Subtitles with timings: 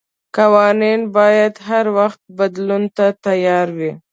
[0.37, 3.91] قوانين بايد هر وخت بدلون ته تيار وي.